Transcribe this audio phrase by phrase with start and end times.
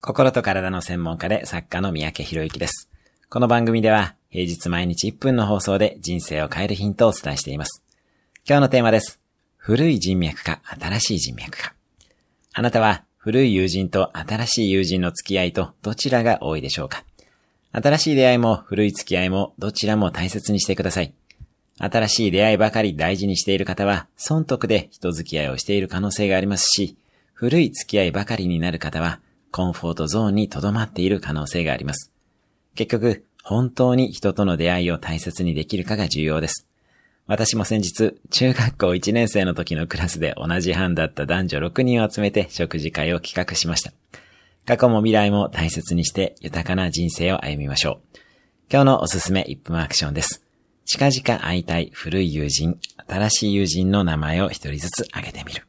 [0.00, 2.88] 心と体の専門家で作家の三宅博之です。
[3.28, 7.82] この番組では平日毎日1分の放送で人生を変えるヒントをお伝えしています。
[8.48, 9.20] 今日のテーマです。
[9.56, 11.74] 古い人脈か新しい人脈か。
[12.52, 17.02] あなたは古い友人と新しい友人の付き合いとどちらが多いでしょうか
[17.72, 21.12] 新しい出会いも古い付き合いもどちらも大切にしてください。
[21.76, 26.96] 新しい出会いばかり大事にしている方は損得で人付き合いをしている可能性がありますし、
[27.34, 29.18] 古い付き合いばかりになる方は
[29.50, 32.12] コンフォートゾーンに留まっている可能性があります。
[32.74, 36.68] 結局、本当に人との出会いを大切にできるかが重要です。
[37.26, 43.92] 私も先日、中学校1年生の時のクラスで同じ班だった男女6人を集めて食事会を企画しました。
[44.66, 48.18] 過去も未来も大切にして豊かな人生を歩みましょう。
[48.70, 50.44] 今日のおすすめ1分アクションです。
[50.84, 55.66] 近々会いたい古い友人、新しい友人の名前を一人ずつ挙げてみる。